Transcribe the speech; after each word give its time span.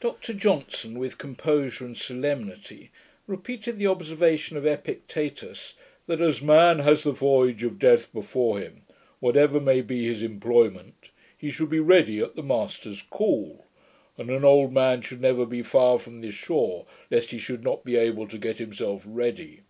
Dr 0.00 0.32
Johnson, 0.32 0.98
with 0.98 1.18
composure 1.18 1.84
and 1.84 1.94
solemnity, 1.94 2.90
repeated 3.26 3.78
the 3.78 3.88
observation 3.88 4.56
of 4.56 4.64
Epictetus, 4.64 5.74
that, 6.06 6.22
'as 6.22 6.40
man 6.40 6.78
has 6.78 7.02
the 7.02 7.12
voyage 7.12 7.62
of 7.62 7.78
death 7.78 8.10
before 8.10 8.58
him, 8.58 8.84
whatever 9.18 9.60
may 9.60 9.82
be 9.82 10.06
his 10.06 10.22
employment, 10.22 11.10
he 11.36 11.50
should 11.50 11.68
be 11.68 11.78
ready 11.78 12.20
at 12.20 12.36
the 12.36 12.42
master's 12.42 13.02
call; 13.02 13.66
and 14.16 14.30
an 14.30 14.46
old 14.46 14.72
man 14.72 15.02
should 15.02 15.20
never 15.20 15.44
be 15.44 15.60
far 15.60 15.98
from 15.98 16.22
the 16.22 16.30
shore, 16.30 16.86
lest 17.10 17.30
he 17.30 17.38
should 17.38 17.62
not 17.62 17.84
be 17.84 17.96
able 17.96 18.26
to 18.26 18.38
get 18.38 18.56
himself 18.56 19.02
ready'. 19.04 19.60